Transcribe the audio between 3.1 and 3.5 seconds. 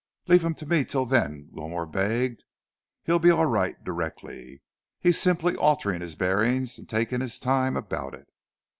be all